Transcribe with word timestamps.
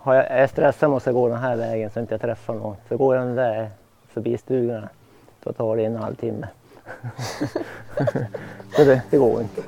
har 0.00 0.14
jag, 0.14 0.26
är 0.26 0.40
jag 0.40 0.50
stressad 0.50 0.90
måste 0.90 1.10
jag 1.10 1.14
gå 1.14 1.28
den 1.28 1.38
här 1.38 1.56
vägen 1.56 1.90
så 1.90 2.00
inte 2.00 2.14
jag 2.14 2.20
träffar 2.20 2.54
någon. 2.54 2.76
Så 2.88 2.96
går 2.96 3.16
jag 3.16 3.26
den 3.26 3.36
där 3.36 3.70
förbi 4.08 4.38
stugorna 4.38 4.88
då 5.44 5.52
tar 5.52 5.76
det 5.76 5.84
en 5.84 5.96
halvtimme. 5.96 6.48
så 8.76 8.84
det, 8.84 9.02
det 9.10 9.16
går 9.16 9.40
inte. 9.40 9.62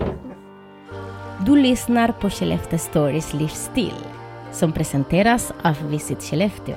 Du 1.47 1.57
lyssnar 1.57 2.13
på 2.13 2.31
Skellefteå 2.31 2.79
Stories 2.79 3.35
livsstil 3.35 3.95
som 4.53 4.73
presenteras 4.73 5.53
av 5.63 5.91
Visit 5.91 6.23
Skellefteå. 6.23 6.75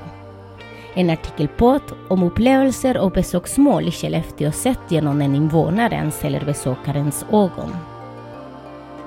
En 0.94 1.10
artikelpodd 1.10 1.82
om 2.10 2.24
upplevelser 2.24 2.98
och 2.98 3.12
besöksmål 3.12 3.88
i 3.88 3.92
Skellefteå 3.92 4.52
sett 4.52 4.80
genom 4.92 5.22
en 5.22 5.36
invånarens 5.36 6.24
eller 6.24 6.46
besökarens 6.46 7.26
ögon. 7.32 7.93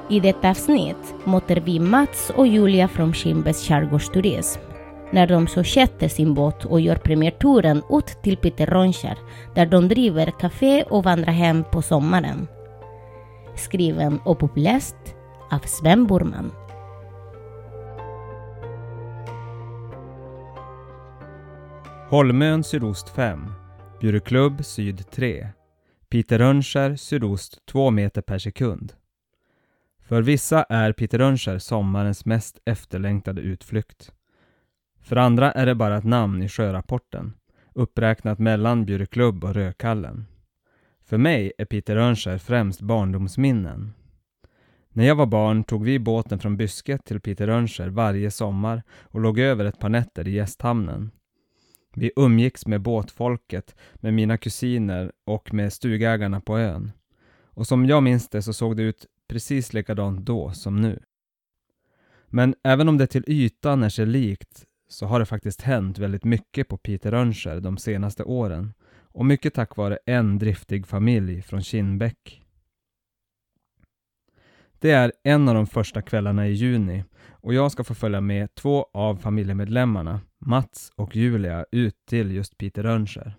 I 0.08 0.20
detta 0.20 0.50
avsnitt 0.50 1.14
möter 1.24 1.56
vi 1.56 1.78
Mats 1.80 2.30
och 2.36 2.46
Julia 2.46 2.88
från 2.88 3.14
Kimbes 3.14 3.68
skärgårdsturism 3.68 4.60
när 5.10 5.26
de 5.26 5.46
så 5.46 5.64
sätter 5.64 6.08
sin 6.08 6.34
båt 6.34 6.64
och 6.64 6.80
gör 6.80 6.96
premiärturen 6.96 7.82
ut 7.90 8.06
till 8.22 8.36
Peter 8.36 8.66
Rönnskär 8.66 9.18
där 9.54 9.66
de 9.66 9.88
driver 9.88 10.30
café 10.30 10.82
och 10.82 11.04
vandrar 11.04 11.32
hem 11.32 11.64
på 11.72 11.82
sommaren. 11.82 12.46
Skriven 13.56 14.18
och 14.24 14.42
uppläst 14.42 14.96
av 15.50 15.58
Sven 15.58 16.06
Burman. 16.06 16.52
Holmön 22.08 22.64
sydost 22.64 23.08
5, 23.08 23.52
Bjurklubb 24.00 24.64
syd 24.64 25.10
3, 25.10 25.48
Peter 26.10 26.38
Rönnskär 26.38 26.96
sydost 26.96 27.66
2 27.66 27.90
meter 27.90 28.22
per 28.22 28.38
sekund. 28.38 28.92
För 30.08 30.22
vissa 30.22 30.62
är 30.62 30.92
Peter 30.92 31.18
Rönnskär 31.18 31.58
sommarens 31.58 32.24
mest 32.24 32.58
efterlängtade 32.64 33.40
utflykt. 33.40 34.12
För 35.00 35.16
andra 35.16 35.52
är 35.52 35.66
det 35.66 35.74
bara 35.74 35.96
ett 35.96 36.04
namn 36.04 36.42
i 36.42 36.48
sjörapporten, 36.48 37.32
uppräknat 37.74 38.38
mellan 38.38 38.84
Bjurklubb 38.84 39.44
och 39.44 39.54
Rödkallen. 39.54 40.26
För 41.04 41.18
mig 41.18 41.52
är 41.58 41.64
Peter 41.64 41.94
Rönnskär 41.94 42.38
främst 42.38 42.80
barndomsminnen. 42.80 43.92
När 44.88 45.04
jag 45.04 45.14
var 45.14 45.26
barn 45.26 45.64
tog 45.64 45.84
vi 45.84 45.98
båten 45.98 46.38
från 46.38 46.56
Bysket 46.56 47.04
till 47.04 47.20
Peter 47.20 47.46
Rönnskär 47.46 47.88
varje 47.88 48.30
sommar 48.30 48.82
och 49.02 49.20
låg 49.20 49.38
över 49.38 49.64
ett 49.64 49.78
par 49.78 49.88
nätter 49.88 50.28
i 50.28 50.30
gästhamnen. 50.30 51.10
Vi 51.94 52.12
umgicks 52.16 52.66
med 52.66 52.80
båtfolket, 52.80 53.74
med 53.94 54.14
mina 54.14 54.38
kusiner 54.38 55.12
och 55.24 55.54
med 55.54 55.72
stugägarna 55.72 56.40
på 56.40 56.58
ön. 56.58 56.92
Och 57.44 57.66
som 57.66 57.86
jag 57.86 58.02
minns 58.02 58.28
det 58.28 58.42
så 58.42 58.52
såg 58.52 58.76
det 58.76 58.82
ut 58.82 59.06
precis 59.28 59.72
likadant 59.72 60.20
då 60.20 60.52
som 60.52 60.80
nu. 60.80 61.02
Men 62.26 62.54
även 62.64 62.88
om 62.88 62.98
det 62.98 63.06
till 63.06 63.24
ytan 63.26 63.82
är 63.82 63.88
sig 63.88 64.06
likt 64.06 64.64
så 64.88 65.06
har 65.06 65.20
det 65.20 65.26
faktiskt 65.26 65.62
hänt 65.62 65.98
väldigt 65.98 66.24
mycket 66.24 66.68
på 66.68 66.78
Peter 66.78 67.10
Rönnskär 67.10 67.60
de 67.60 67.78
senaste 67.78 68.24
åren 68.24 68.74
och 68.98 69.26
mycket 69.26 69.54
tack 69.54 69.76
vare 69.76 69.98
en 70.06 70.38
driftig 70.38 70.86
familj 70.86 71.42
från 71.42 71.62
Kinnbäck. 71.62 72.42
Det 74.78 74.90
är 74.90 75.12
en 75.22 75.48
av 75.48 75.54
de 75.54 75.66
första 75.66 76.02
kvällarna 76.02 76.48
i 76.48 76.52
juni 76.52 77.04
och 77.28 77.54
jag 77.54 77.72
ska 77.72 77.84
få 77.84 77.94
följa 77.94 78.20
med 78.20 78.54
två 78.54 78.86
av 78.92 79.16
familjemedlemmarna, 79.16 80.20
Mats 80.38 80.92
och 80.96 81.16
Julia, 81.16 81.66
ut 81.72 82.06
till 82.06 82.32
just 82.32 82.58
Peter 82.58 82.82
Rönnskär. 82.82 83.34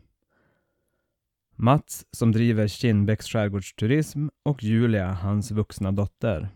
Mats 1.59 2.05
som 2.11 2.31
driver 2.31 2.67
Kinnbäcks 2.67 3.27
skärgårdsturism 3.27 4.27
och 4.45 4.63
Julia, 4.63 5.11
hans 5.11 5.51
vuxna 5.51 5.91
dotter. 5.91 6.49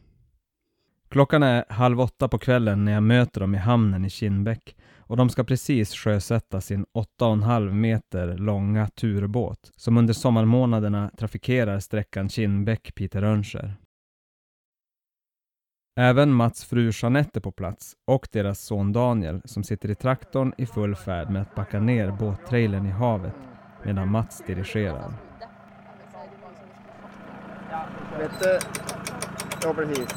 Klockan 1.10 1.44
är 1.44 1.66
halv 1.70 2.02
åtta 2.02 2.28
på 2.28 2.38
kvällen 2.38 2.86
när 2.86 2.92
jag 2.92 3.04
möter 3.04 3.42
dem 3.42 3.56
i 3.56 3.58
hamnen 3.58 4.06
i 4.06 4.10
Kinnbäck 4.10 4.76
och 4.98 5.18
de 5.18 5.30
ska 5.30 5.44
precis 5.44 5.94
sjösätta 5.94 6.62
sin 6.62 6.86
8,5 7.20 7.72
meter 7.72 8.38
långa 8.38 8.88
turbåt 8.88 9.72
som 9.76 9.98
under 9.98 10.14
sommarmånaderna 10.14 11.12
trafikerar 11.18 11.80
sträckan 11.80 12.28
Kinnbäck-Piterönscher. 12.28 13.74
Även 16.00 16.34
Mats 16.34 16.66
fru 16.66 16.92
Jeanette 16.94 17.40
är 17.40 17.42
på 17.42 17.52
plats 17.52 17.94
och 18.08 18.28
deras 18.32 18.60
son 18.60 18.94
Daniel 18.94 19.42
som 19.46 19.64
sitter 19.64 19.90
i 19.90 19.96
traktorn 19.96 20.54
i 20.58 20.66
full 20.66 20.96
färd 20.96 21.30
med 21.30 21.42
att 21.42 21.56
backa 21.56 21.80
ner 21.80 22.12
båttrailern 22.12 22.86
i 22.86 22.92
havet 22.92 23.51
medan 23.84 24.12
Mats 24.12 24.44
dirigerar. 24.48 25.14
Vet 28.20 28.40
du? 28.40 28.60
Ja, 29.64 29.74
precis. 29.74 30.08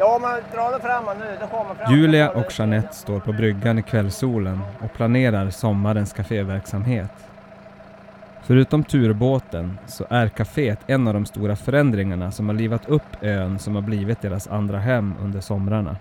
Ja, 0.00 0.18
men 0.22 0.42
dra 0.54 0.70
det 0.70 0.80
fram 0.80 1.04
nu. 1.18 1.36
Det 1.40 1.46
kommer 1.46 1.74
fram. 1.74 1.94
Julia 1.94 2.30
och 2.30 2.58
Jeanette 2.58 2.94
står 2.94 3.20
på 3.20 3.32
bryggan 3.32 3.78
i 3.78 3.82
kvällssolen 3.82 4.60
och 4.84 4.92
planerar 4.92 5.50
sommarens 5.50 6.12
kaféverksamhet. 6.12 7.29
Förutom 8.50 8.84
turbåten 8.84 9.78
så 9.86 10.04
är 10.10 10.28
kaféet 10.28 10.78
en 10.86 11.08
av 11.08 11.14
de 11.14 11.26
stora 11.26 11.56
förändringarna 11.56 12.32
som 12.32 12.48
har 12.48 12.54
livat 12.54 12.88
upp 12.88 13.22
ön 13.22 13.58
som 13.58 13.74
har 13.74 13.82
blivit 13.82 14.22
deras 14.22 14.48
andra 14.48 14.78
hem 14.78 15.14
under 15.22 15.40
somrarna. 15.40 15.96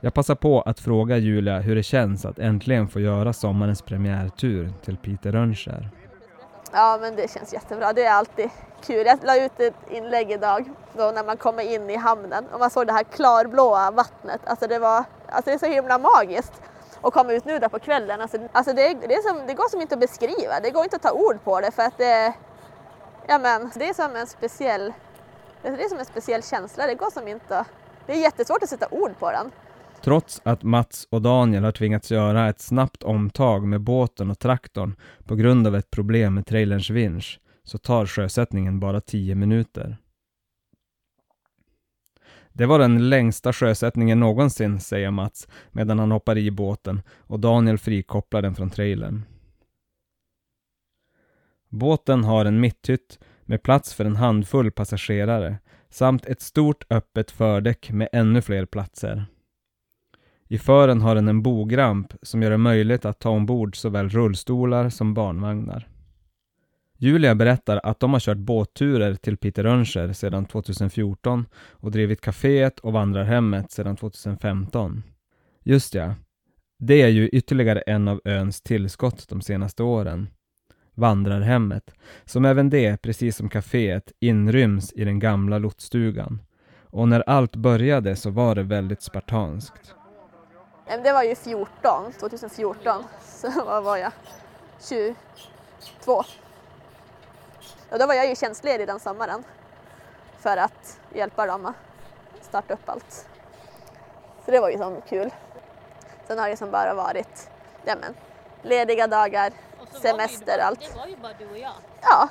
Jag 0.00 0.14
passar 0.14 0.34
på 0.34 0.60
att 0.60 0.80
fråga 0.80 1.16
Julia 1.16 1.58
hur 1.58 1.76
det 1.76 1.82
känns 1.82 2.24
att 2.24 2.38
äntligen 2.38 2.88
få 2.88 3.00
göra 3.00 3.32
sommarens 3.32 3.82
premiärtur 3.82 4.72
till 4.84 4.96
Peter 4.96 5.32
Rönnskär. 5.32 5.90
Ja, 6.72 6.98
men 7.00 7.16
det 7.16 7.30
känns 7.30 7.52
jättebra. 7.52 7.92
Det 7.92 8.04
är 8.04 8.12
alltid 8.12 8.50
kul. 8.86 9.06
Jag 9.06 9.18
la 9.22 9.44
ut 9.44 9.60
ett 9.60 9.90
inlägg 9.90 10.30
idag 10.30 10.64
då 10.96 11.12
när 11.14 11.24
man 11.24 11.36
kommer 11.36 11.74
in 11.74 11.90
i 11.90 11.96
hamnen 11.96 12.44
och 12.52 12.60
man 12.60 12.70
såg 12.70 12.86
det 12.86 12.92
här 12.92 13.04
klarblåa 13.04 13.90
vattnet. 13.90 14.40
Alltså 14.44 14.66
det, 14.66 14.78
var, 14.78 15.04
alltså 15.28 15.50
det 15.50 15.52
är 15.52 15.58
så 15.58 15.66
himla 15.66 15.98
magiskt 15.98 16.62
och 17.00 17.12
komma 17.12 17.32
ut 17.32 17.44
nu 17.44 17.58
där 17.58 17.68
på 17.68 17.78
kvällen. 17.78 18.20
Alltså, 18.20 18.38
alltså 18.52 18.72
det, 18.72 18.94
det, 18.94 19.14
är 19.14 19.28
som, 19.28 19.46
det 19.46 19.54
går 19.54 19.68
som 19.68 19.80
inte 19.80 19.94
att 19.94 20.00
beskriva. 20.00 20.60
Det 20.62 20.70
går 20.70 20.84
inte 20.84 20.96
att 20.96 21.02
ta 21.02 21.12
ord 21.12 21.44
på 21.44 21.60
det 21.60 21.70
för 21.70 21.82
att 21.82 21.98
det, 21.98 22.34
ja 23.28 23.38
men, 23.38 23.70
det 23.74 23.88
är 23.88 23.94
som 23.94 24.16
en 24.16 24.26
speciell 24.26 24.92
det 25.62 25.68
är 25.68 25.88
som 25.88 25.98
en 25.98 26.04
speciell 26.04 26.42
känsla. 26.42 26.86
Det 26.86 26.94
går 26.94 27.10
som 27.10 27.28
inte 27.28 27.64
det 28.06 28.12
är 28.12 28.22
jättesvårt 28.22 28.62
att 28.62 28.68
sätta 28.68 28.88
ord 28.90 29.18
på 29.18 29.30
den. 29.30 29.50
Trots 30.02 30.40
att 30.44 30.62
Mats 30.62 31.06
och 31.10 31.22
Daniel 31.22 31.64
har 31.64 31.72
tvingats 31.72 32.10
göra 32.10 32.48
ett 32.48 32.60
snabbt 32.60 33.02
omtag 33.02 33.66
med 33.66 33.80
båten 33.80 34.30
och 34.30 34.38
traktorn 34.38 34.96
på 35.24 35.34
grund 35.34 35.66
av 35.66 35.76
ett 35.76 35.90
problem 35.90 36.34
med 36.34 36.46
trailerns 36.46 36.90
vinsch 36.90 37.40
så 37.64 37.78
tar 37.78 38.06
sjösättningen 38.06 38.80
bara 38.80 39.00
10 39.00 39.34
minuter. 39.34 39.96
Det 42.60 42.66
var 42.66 42.78
den 42.78 43.08
längsta 43.08 43.52
sjösättningen 43.52 44.20
någonsin, 44.20 44.80
säger 44.80 45.10
Mats 45.10 45.48
medan 45.70 45.98
han 45.98 46.10
hoppar 46.10 46.38
i 46.38 46.50
båten 46.50 47.02
och 47.18 47.40
Daniel 47.40 47.78
frikopplar 47.78 48.42
den 48.42 48.54
från 48.54 48.70
trailern. 48.70 49.22
Båten 51.68 52.24
har 52.24 52.44
en 52.44 52.60
mitthytt 52.60 53.18
med 53.42 53.62
plats 53.62 53.94
för 53.94 54.04
en 54.04 54.16
handfull 54.16 54.70
passagerare 54.70 55.58
samt 55.88 56.26
ett 56.26 56.40
stort 56.40 56.84
öppet 56.90 57.30
fördäck 57.30 57.90
med 57.90 58.08
ännu 58.12 58.42
fler 58.42 58.66
platser. 58.66 59.26
I 60.48 60.58
fören 60.58 61.00
har 61.00 61.14
den 61.14 61.28
en 61.28 61.42
bogramp 61.42 62.14
som 62.22 62.42
gör 62.42 62.50
det 62.50 62.58
möjligt 62.58 63.04
att 63.04 63.18
ta 63.18 63.30
ombord 63.30 63.76
såväl 63.76 64.08
rullstolar 64.08 64.88
som 64.88 65.14
barnvagnar. 65.14 65.88
Julia 67.02 67.34
berättar 67.34 67.80
att 67.82 68.00
de 68.00 68.12
har 68.12 68.20
kört 68.20 68.36
båtturer 68.36 69.14
till 69.14 69.36
Peter 69.36 69.62
Rönnskär 69.62 70.12
sedan 70.12 70.46
2014 70.46 71.46
och 71.70 71.90
drivit 71.90 72.20
kaféet 72.20 72.78
och 72.78 72.92
vandrarhemmet 72.92 73.70
sedan 73.70 73.96
2015. 73.96 75.02
Just 75.62 75.94
ja, 75.94 76.14
det 76.78 77.02
är 77.02 77.08
ju 77.08 77.28
ytterligare 77.28 77.80
en 77.80 78.08
av 78.08 78.20
öns 78.24 78.62
tillskott 78.62 79.28
de 79.28 79.40
senaste 79.40 79.82
åren. 79.82 80.28
Vandrarhemmet, 80.94 81.94
som 82.24 82.44
även 82.44 82.70
det, 82.70 83.02
precis 83.02 83.36
som 83.36 83.48
kaféet, 83.48 84.12
inryms 84.20 84.92
i 84.92 85.04
den 85.04 85.18
gamla 85.18 85.58
lotsstugan. 85.58 86.42
Och 86.82 87.08
när 87.08 87.20
allt 87.26 87.56
började 87.56 88.16
så 88.16 88.30
var 88.30 88.54
det 88.54 88.62
väldigt 88.62 89.02
spartanskt. 89.02 89.94
Det 91.04 91.12
var 91.12 91.22
ju 91.22 91.34
14, 91.34 92.12
2014, 92.20 93.02
så 93.24 93.64
vad 93.66 93.84
var 93.84 93.96
jag? 93.96 94.12
22. 94.88 96.24
Och 97.90 97.98
då 97.98 98.06
var 98.06 98.14
jag 98.14 98.26
ju 98.28 98.36
tjänstledig 98.36 98.86
den 98.86 99.00
sommaren 99.00 99.44
för 100.38 100.56
att 100.56 101.00
hjälpa 101.14 101.46
dem 101.46 101.66
att 101.66 101.74
starta 102.44 102.74
upp 102.74 102.88
allt. 102.88 103.26
Så 104.44 104.50
det 104.50 104.60
var 104.60 104.70
ju 104.70 104.78
som 104.78 105.00
kul. 105.08 105.30
Sen 106.26 106.38
har 106.38 106.48
det 106.48 106.56
som 106.56 106.70
bara 106.70 106.94
varit 106.94 107.50
ja, 107.84 107.94
men, 108.00 108.14
lediga 108.62 109.06
dagar, 109.06 109.52
semester 110.02 110.58
och 110.58 110.64
allt. 110.64 110.80
Det 110.80 110.96
var 110.96 111.06
ju 111.06 111.16
bara 111.16 111.32
du 111.38 111.46
och 111.50 111.58
jag. 111.58 111.72
Ja, 112.02 112.28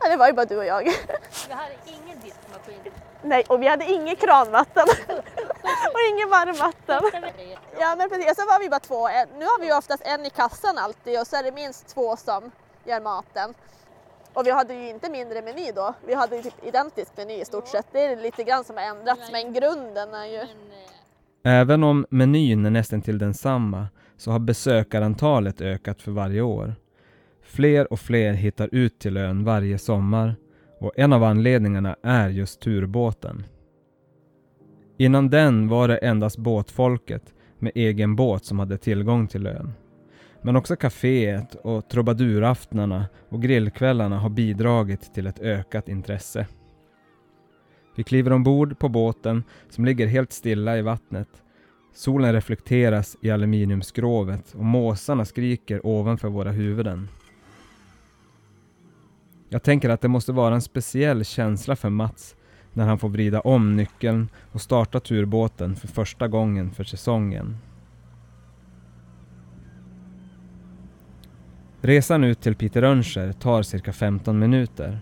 ja, 0.00 0.08
det 0.08 0.16
var 0.16 0.26
ju 0.26 0.32
bara 0.32 0.46
du 0.46 0.58
och 0.58 0.64
jag. 0.64 0.84
Vi 1.48 1.54
hade 1.54 1.74
ingen 1.86 2.20
diskmaskin. 2.20 2.92
Nej, 3.22 3.44
och 3.48 3.62
vi 3.62 3.68
hade 3.68 3.84
inget 3.84 4.20
kranvatten 4.20 4.86
och 5.92 6.00
inget 6.10 6.30
varmvatten. 6.30 7.02
Ja, 7.78 7.94
men 7.96 8.08
precis. 8.08 8.36
Så 8.36 8.46
var 8.46 8.58
vi 8.58 8.68
bara 8.68 8.80
två. 8.80 9.08
Nu 9.08 9.44
har 9.44 9.60
vi 9.60 9.66
ju 9.66 9.76
oftast 9.76 10.02
en 10.06 10.26
i 10.26 10.30
kassan 10.30 10.78
alltid 10.78 11.20
och 11.20 11.26
så 11.26 11.36
är 11.36 11.42
det 11.42 11.52
minst 11.52 11.88
två 11.88 12.16
som 12.16 12.50
gör 12.84 13.00
maten. 13.00 13.54
Och 14.34 14.46
vi 14.46 14.50
hade 14.50 14.74
ju 14.74 14.88
inte 14.88 15.10
mindre 15.10 15.42
meny 15.42 15.72
då, 15.72 15.94
vi 16.06 16.14
hade 16.14 16.36
ju 16.36 16.42
typ 16.42 16.66
identisk 16.66 17.16
meny 17.16 17.40
i 17.40 17.44
stort 17.44 17.68
sett. 17.68 17.86
Det 17.92 18.04
är 18.04 18.22
lite 18.22 18.44
grann 18.44 18.64
som 18.64 18.76
har 18.76 18.84
ändrats 18.84 19.32
men 19.32 19.52
grunden 19.52 20.14
är 20.14 20.26
ju... 20.26 20.36
Eh, 20.36 20.46
Även 21.44 21.84
om 21.84 22.06
menyn 22.10 22.66
är 22.66 22.70
nästan 22.70 23.02
till 23.02 23.18
densamma 23.18 23.86
så 24.16 24.30
har 24.30 24.38
besökarantalet 24.38 25.60
ökat 25.60 26.02
för 26.02 26.10
varje 26.12 26.40
år. 26.40 26.74
Fler 27.42 27.92
och 27.92 28.00
fler 28.00 28.32
hittar 28.32 28.68
ut 28.72 28.98
till 28.98 29.16
ön 29.16 29.44
varje 29.44 29.78
sommar 29.78 30.36
och 30.80 30.92
en 30.96 31.12
av 31.12 31.24
anledningarna 31.24 31.96
är 32.02 32.28
just 32.28 32.60
turbåten. 32.60 33.44
Innan 34.96 35.30
den 35.30 35.68
var 35.68 35.88
det 35.88 35.96
endast 35.96 36.36
båtfolket 36.38 37.34
med 37.58 37.72
egen 37.74 38.16
båt 38.16 38.44
som 38.44 38.58
hade 38.58 38.78
tillgång 38.78 39.28
till 39.28 39.46
ön. 39.46 39.72
Men 40.42 40.56
också 40.56 40.76
kaféet 40.76 41.54
och 41.54 41.88
trubaduraftnarna 41.88 43.06
och 43.28 43.42
grillkvällarna 43.42 44.18
har 44.18 44.30
bidragit 44.30 45.14
till 45.14 45.26
ett 45.26 45.38
ökat 45.38 45.88
intresse. 45.88 46.46
Vi 47.96 48.04
kliver 48.04 48.32
ombord 48.32 48.78
på 48.78 48.88
båten 48.88 49.44
som 49.70 49.84
ligger 49.84 50.06
helt 50.06 50.32
stilla 50.32 50.78
i 50.78 50.82
vattnet. 50.82 51.28
Solen 51.94 52.32
reflekteras 52.32 53.16
i 53.20 53.30
aluminiumskrovet 53.30 54.54
och 54.54 54.64
måsarna 54.64 55.24
skriker 55.24 55.86
ovanför 55.86 56.28
våra 56.28 56.50
huvuden. 56.50 57.08
Jag 59.48 59.62
tänker 59.62 59.90
att 59.90 60.00
det 60.00 60.08
måste 60.08 60.32
vara 60.32 60.54
en 60.54 60.62
speciell 60.62 61.24
känsla 61.24 61.76
för 61.76 61.90
Mats 61.90 62.36
när 62.72 62.86
han 62.86 62.98
får 62.98 63.08
vrida 63.08 63.40
om 63.40 63.76
nyckeln 63.76 64.28
och 64.52 64.60
starta 64.60 65.00
turbåten 65.00 65.76
för 65.76 65.88
första 65.88 66.28
gången 66.28 66.70
för 66.70 66.84
säsongen. 66.84 67.56
Resan 71.84 72.24
ut 72.24 72.40
till 72.40 72.54
Piterönscher 72.54 73.32
tar 73.32 73.62
cirka 73.62 73.92
15 73.92 74.38
minuter. 74.38 75.00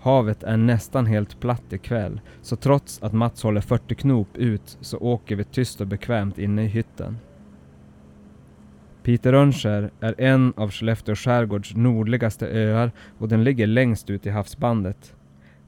Havet 0.00 0.42
är 0.42 0.56
nästan 0.56 1.06
helt 1.06 1.40
platt 1.40 1.72
ikväll, 1.72 2.20
så 2.42 2.56
trots 2.56 3.02
att 3.02 3.12
Mats 3.12 3.42
håller 3.42 3.60
40 3.60 3.94
knop 3.94 4.36
ut 4.36 4.78
så 4.80 4.98
åker 4.98 5.36
vi 5.36 5.44
tyst 5.44 5.80
och 5.80 5.86
bekvämt 5.86 6.38
inne 6.38 6.64
i 6.64 6.66
hytten. 6.66 7.18
Piterönscher 9.02 9.90
är 10.00 10.14
en 10.18 10.52
av 10.56 10.70
Skellefteå 10.70 11.14
skärgårds 11.14 11.74
nordligaste 11.74 12.48
öar 12.48 12.92
och 13.18 13.28
den 13.28 13.44
ligger 13.44 13.66
längst 13.66 14.10
ut 14.10 14.26
i 14.26 14.30
havsbandet. 14.30 15.14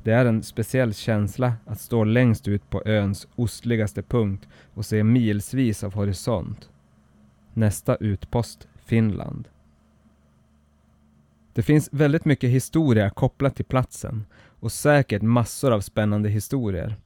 Det 0.03 0.13
är 0.13 0.25
en 0.27 0.43
speciell 0.43 0.95
känsla 0.95 1.53
att 1.67 1.81
stå 1.81 2.05
längst 2.05 2.49
ut 2.49 2.71
på 2.71 2.83
öns 2.87 3.29
ostligaste 3.37 4.03
punkt 4.03 4.49
och 4.75 4.87
se 4.87 5.05
milsvis 5.05 5.85
av 5.85 5.95
horisont. 5.95 6.71
Nästa 7.55 7.97
utpost 7.97 8.69
Finland. 8.85 9.49
Det 11.53 11.63
finns 11.63 11.89
väldigt 11.93 12.25
mycket 12.25 12.51
historia 12.51 13.11
kopplat 13.11 13.57
till 13.57 13.65
platsen 13.65 14.27
och 14.61 14.73
säkert 14.73 15.23
massor 15.23 15.73
av 15.73 15.81
spännande 15.81 16.29
historier. 16.29 16.97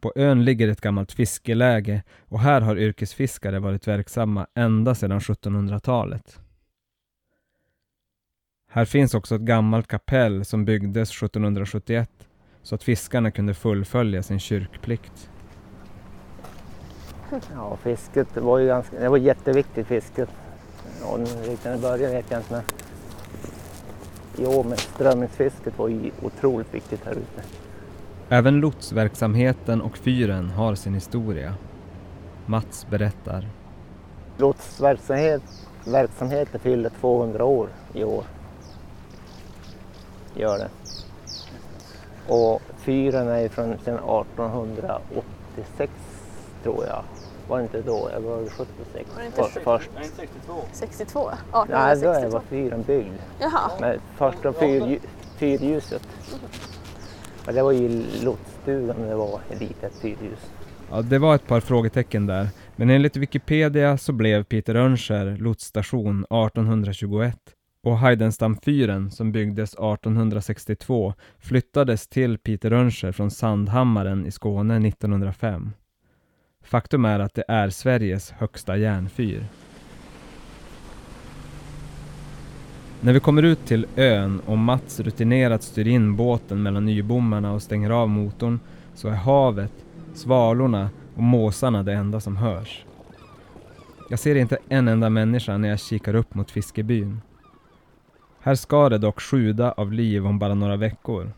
På 0.00 0.12
ön 0.16 0.44
ligger 0.44 0.68
ett 0.68 0.80
gammalt 0.80 1.12
fiskeläge 1.12 2.02
och 2.28 2.40
här 2.40 2.60
har 2.60 2.76
yrkesfiskare 2.76 3.58
varit 3.58 3.88
verksamma 3.88 4.46
ända 4.54 4.94
sedan 4.94 5.18
1700-talet. 5.18 6.40
Här 8.70 8.84
finns 8.84 9.14
också 9.14 9.34
ett 9.34 9.40
gammalt 9.40 9.86
kapell 9.86 10.44
som 10.44 10.64
byggdes 10.64 11.10
1771 11.10 12.10
så 12.62 12.74
att 12.74 12.82
fiskarna 12.82 13.30
kunde 13.30 13.54
fullfölja 13.54 14.22
sin 14.22 14.40
kyrkplikt. 14.40 15.30
Ja, 17.54 17.78
fisket 17.82 18.36
var 18.36 18.58
ju 18.58 18.66
ganska, 18.66 19.00
det 19.00 19.08
var 19.08 19.16
jätteviktigt 19.16 19.86
fisket. 19.86 20.28
Ja, 21.00 21.16
riktigt 21.16 21.64
när 21.64 21.72
det 21.72 21.78
började 21.78 22.14
vet 22.14 22.30
jag 22.30 22.40
inte 22.40 22.52
men 22.52 22.62
år 24.40 24.64
med 24.64 24.78
strömmingsfisket 24.78 25.78
var 25.78 25.88
ju 25.88 26.10
otroligt 26.22 26.74
viktigt 26.74 27.04
här 27.04 27.12
ute. 27.12 27.42
Även 28.28 28.60
lotsverksamheten 28.60 29.82
och 29.82 29.98
fyren 29.98 30.50
har 30.50 30.74
sin 30.74 30.94
historia. 30.94 31.54
Mats 32.46 32.86
berättar. 32.90 33.48
Lotsverksamhet, 34.38 35.42
verksamheten 35.86 36.60
fyller 36.60 36.90
200 37.00 37.44
år 37.44 37.68
i 37.92 38.04
år. 38.04 38.24
Gör 40.36 40.58
det. 40.58 40.68
Och 42.28 42.62
fyren 42.76 43.28
är 43.28 43.48
från 43.48 43.78
sedan 43.84 43.94
1886 43.94 45.92
tror 46.62 46.86
jag. 46.86 47.02
Var 47.48 47.58
det 47.58 47.62
inte 47.62 47.82
då? 47.82 48.10
Jag 48.12 48.20
var 48.20 48.38
76 48.38 48.66
Var 49.14 49.20
det 49.20 49.26
inte 49.26 49.42
för, 49.42 49.60
först. 49.60 49.90
62? 50.72 51.30
Nej, 51.52 51.96
då 52.00 52.10
1862? 52.12 52.30
var 52.30 52.40
fyren 52.40 52.82
byggd. 52.82 53.12
Jaha. 53.40 53.70
Men 53.80 53.98
första 54.16 54.52
fyr, 54.52 54.98
fyrljuset. 55.36 56.08
Och 57.46 57.52
det 57.52 57.62
var 57.62 57.72
ju 57.72 58.04
lotsstugan 58.22 58.96
det 59.08 59.14
var 59.14 59.40
ett 59.50 59.60
litet 59.60 59.92
fyrljus. 60.02 60.50
Ja, 60.90 61.02
det 61.02 61.18
var 61.18 61.34
ett 61.34 61.46
par 61.46 61.60
frågetecken 61.60 62.26
där, 62.26 62.48
men 62.76 62.90
enligt 62.90 63.16
Wikipedia 63.16 63.98
så 63.98 64.12
blev 64.12 64.44
Peter 64.44 64.74
Önscher 64.74 65.36
lotsstation 65.36 66.24
1821 66.24 67.38
och 67.84 67.98
Heidenstamfyren 67.98 69.10
som 69.10 69.32
byggdes 69.32 69.74
1862 69.74 71.14
flyttades 71.38 72.08
till 72.08 72.38
Peter 72.38 72.72
Önscher 72.72 73.12
från 73.12 73.30
Sandhammaren 73.30 74.26
i 74.26 74.30
Skåne 74.30 74.88
1905. 74.88 75.72
Faktum 76.64 77.04
är 77.04 77.20
att 77.20 77.34
det 77.34 77.44
är 77.48 77.70
Sveriges 77.70 78.30
högsta 78.30 78.76
järnfyr. 78.76 79.46
När 83.00 83.12
vi 83.12 83.20
kommer 83.20 83.42
ut 83.42 83.66
till 83.66 83.86
ön 83.96 84.40
och 84.46 84.58
Mats 84.58 85.00
rutinerat 85.00 85.62
styr 85.62 85.86
in 85.86 86.16
båten 86.16 86.62
mellan 86.62 86.84
nybommarna 86.84 87.52
och 87.52 87.62
stänger 87.62 87.90
av 87.90 88.08
motorn 88.08 88.60
så 88.94 89.08
är 89.08 89.12
havet, 89.12 89.72
svalorna 90.14 90.90
och 91.14 91.22
måsarna 91.22 91.82
det 91.82 91.92
enda 91.92 92.20
som 92.20 92.36
hörs. 92.36 92.84
Jag 94.10 94.18
ser 94.18 94.34
inte 94.34 94.58
en 94.68 94.88
enda 94.88 95.10
människa 95.10 95.56
när 95.56 95.68
jag 95.68 95.80
kikar 95.80 96.14
upp 96.14 96.34
mot 96.34 96.50
fiskebyn. 96.50 97.20
Här 98.40 98.54
ska 98.54 98.88
det 98.88 98.98
dock 98.98 99.20
sjuda 99.20 99.72
av 99.72 99.92
liv 99.92 100.26
om 100.26 100.38
bara 100.38 100.54
några 100.54 100.76
veckor. 100.76 101.32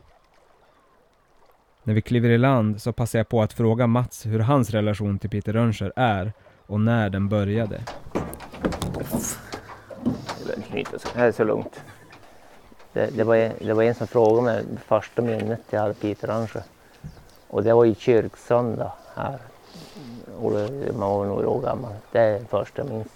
När 1.87 1.95
vi 1.95 2.03
kliver 2.03 2.29
i 2.29 2.39
land 2.39 2.83
så 2.83 2.93
passar 2.93 3.19
jag 3.19 3.29
på 3.29 3.43
att 3.43 3.53
fråga 3.53 3.87
Mats 3.87 4.27
hur 4.27 4.39
hans 4.39 4.71
relation 4.71 5.19
till 5.19 5.31
Peter 5.31 5.53
Rönnskär 5.53 5.93
är 5.97 6.33
och 6.67 6.81
när 6.81 7.11
den 7.11 7.29
började. 7.29 7.81
Det 8.13 8.91
behöver 10.47 10.71
väldigt 10.73 11.01
så- 11.03 11.19
här 11.19 11.33
så 11.33 11.45
långt. 11.45 11.81
Det, 12.93 13.17
det, 13.17 13.25
var, 13.25 13.37
en- 13.37 13.53
det 13.61 13.75
var 13.75 13.83
en 13.83 13.95
som 13.95 14.07
frågade 14.07 14.43
mig 14.43 14.65
första 14.87 15.23
minnet 15.23 15.61
jag 15.71 15.81
hade 15.81 15.95
Peter 15.95 16.29
Ransjö. 16.29 16.61
Och 17.49 17.63
det 17.63 17.75
var 17.75 17.85
i 17.85 17.95
kyrksöndag 17.95 18.93
här. 19.15 19.39
Och 20.41 20.53
man 20.99 21.09
var 21.11 21.27
några 21.27 21.49
år 21.49 21.63
gammal. 21.63 21.93
Det 22.13 22.19
är 22.21 22.39
det 22.41 22.47
första 22.47 22.83
jag 22.83 22.91
minns. 22.91 23.09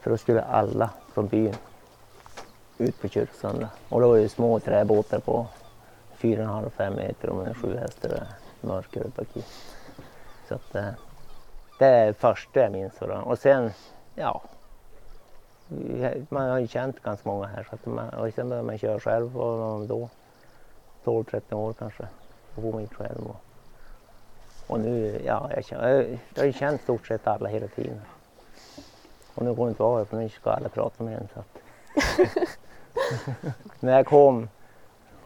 För 0.00 0.10
då 0.10 0.16
skulle 0.16 0.42
alla 0.42 0.90
från 1.14 1.26
byn 1.26 1.54
ut 2.78 3.02
på 3.02 3.08
kyrksöndag. 3.08 3.68
Och 3.88 4.00
då 4.00 4.08
var 4.08 4.18
det 4.18 4.28
små 4.28 4.60
träbåtar 4.60 5.18
på 5.18 5.46
4,5-5 6.22 6.96
meter 6.96 7.28
och 7.28 7.36
med 7.36 7.56
sju 7.56 7.76
hästar 7.76 8.26
och 8.60 8.68
mörker. 8.68 9.04
Så 10.48 10.54
att 10.54 10.74
eh, 10.74 10.88
det 11.78 11.86
är 11.86 12.06
det 12.06 12.14
första 12.14 12.60
jag 12.60 12.72
minns. 12.72 13.02
Och 13.02 13.38
sen, 13.38 13.70
ja, 14.14 14.42
man 16.28 16.50
har 16.50 16.58
ju 16.58 16.66
känt 16.66 17.02
ganska 17.02 17.28
många 17.28 17.46
här 17.46 17.66
så 17.70 17.74
att 17.74 17.86
man, 17.86 18.08
och 18.08 18.34
sen 18.34 18.48
började 18.48 18.66
man 18.66 18.78
köra 18.78 19.00
själv 19.00 19.34
man 19.34 19.86
då? 19.86 20.08
12-13 21.04 21.54
år 21.54 21.72
kanske. 21.72 22.06
Då 22.54 22.62
får 22.62 22.72
man 22.72 22.82
gick 22.82 22.94
själv 22.94 23.26
och, 23.26 23.36
och 24.66 24.80
nu, 24.80 25.22
ja, 25.24 25.50
jag, 25.54 25.64
känner, 25.64 25.88
jag, 25.88 26.18
jag 26.34 26.42
har 26.42 26.46
ju 26.46 26.52
känt 26.52 26.82
stort 26.82 27.06
sett 27.06 27.26
alla 27.26 27.48
hela 27.48 27.66
tiden. 27.66 28.00
Och 29.34 29.44
nu 29.44 29.54
går 29.54 29.66
det 29.66 29.70
inte 29.70 29.82
av 29.82 30.04
för 30.04 30.16
nu 30.16 30.28
ska 30.28 30.50
alla 30.50 30.68
prata 30.68 31.04
med 31.04 31.18
en 31.18 31.28
så 31.34 31.40
att. 31.40 31.58
När 33.80 33.92
jag 33.92 34.06
kom, 34.06 34.48